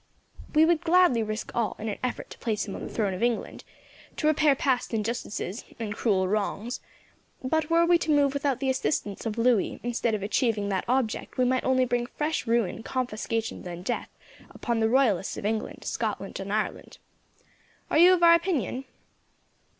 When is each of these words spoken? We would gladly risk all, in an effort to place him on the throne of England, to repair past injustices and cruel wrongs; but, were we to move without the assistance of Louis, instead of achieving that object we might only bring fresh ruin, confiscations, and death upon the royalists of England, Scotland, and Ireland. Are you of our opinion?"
We 0.55 0.65
would 0.65 0.81
gladly 0.81 1.21
risk 1.21 1.51
all, 1.53 1.75
in 1.77 1.87
an 1.87 1.99
effort 2.03 2.31
to 2.31 2.37
place 2.39 2.67
him 2.67 2.73
on 2.75 2.81
the 2.81 2.89
throne 2.91 3.13
of 3.13 3.21
England, 3.21 3.63
to 4.17 4.25
repair 4.25 4.55
past 4.55 4.95
injustices 4.95 5.63
and 5.77 5.93
cruel 5.93 6.27
wrongs; 6.27 6.79
but, 7.43 7.69
were 7.69 7.85
we 7.85 7.99
to 7.99 8.09
move 8.09 8.33
without 8.33 8.59
the 8.59 8.71
assistance 8.71 9.27
of 9.27 9.37
Louis, 9.37 9.79
instead 9.83 10.15
of 10.15 10.23
achieving 10.23 10.69
that 10.69 10.85
object 10.87 11.37
we 11.37 11.45
might 11.45 11.63
only 11.63 11.85
bring 11.85 12.07
fresh 12.07 12.47
ruin, 12.47 12.81
confiscations, 12.81 13.67
and 13.67 13.85
death 13.85 14.09
upon 14.49 14.79
the 14.79 14.89
royalists 14.89 15.37
of 15.37 15.45
England, 15.45 15.83
Scotland, 15.83 16.39
and 16.39 16.51
Ireland. 16.51 16.97
Are 17.91 17.99
you 17.99 18.11
of 18.15 18.23
our 18.23 18.33
opinion?" 18.33 18.85